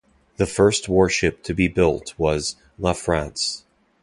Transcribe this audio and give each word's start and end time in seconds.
The 0.37 0.47
first 0.47 0.89
airship 0.89 1.43
to 1.43 1.53
be 1.53 1.67
built 1.67 2.15
was 2.17 2.55
"La 2.79 2.93
France". 2.93 3.65